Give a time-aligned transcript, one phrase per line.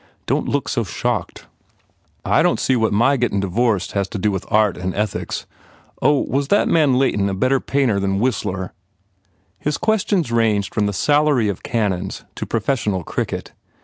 [0.25, 1.45] Don t look so shocked."
[2.25, 5.45] "I don t see what my gettin divorced has to do with art and ethics....
[6.01, 9.77] Oh, was this man Leighton a better painter n Whistler?" 35 THE FAIR REWARDS His
[9.77, 13.51] questions ranged from the salary of canons to professional cricket.